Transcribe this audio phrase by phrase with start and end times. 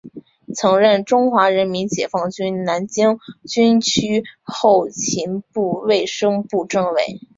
[0.55, 7.19] 曾任中国人民解放军南京军区后勤部卫生部政委。